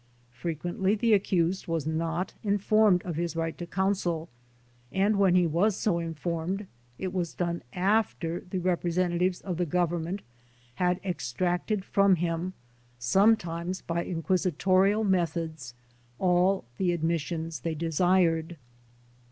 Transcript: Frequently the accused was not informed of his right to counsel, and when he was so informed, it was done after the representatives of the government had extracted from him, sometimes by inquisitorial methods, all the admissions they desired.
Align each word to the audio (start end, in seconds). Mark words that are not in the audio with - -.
Frequently 0.31 0.95
the 0.95 1.13
accused 1.13 1.67
was 1.67 1.85
not 1.85 2.33
informed 2.43 3.03
of 3.03 3.17
his 3.17 3.35
right 3.35 3.55
to 3.59 3.67
counsel, 3.67 4.29
and 4.91 5.19
when 5.19 5.35
he 5.35 5.45
was 5.45 5.75
so 5.77 5.99
informed, 5.99 6.65
it 6.97 7.13
was 7.13 7.35
done 7.35 7.61
after 7.73 8.39
the 8.39 8.57
representatives 8.57 9.41
of 9.41 9.57
the 9.57 9.65
government 9.67 10.23
had 10.73 10.99
extracted 11.05 11.85
from 11.85 12.15
him, 12.15 12.53
sometimes 12.97 13.83
by 13.83 14.03
inquisitorial 14.03 15.03
methods, 15.03 15.75
all 16.17 16.65
the 16.77 16.93
admissions 16.93 17.59
they 17.59 17.75
desired. 17.75 18.57